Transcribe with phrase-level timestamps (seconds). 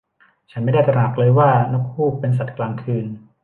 [0.51, 3.05] ฉันไม่ได้ตระหนักเลยว่านกฮูกเป็นสัตว์กลางคืน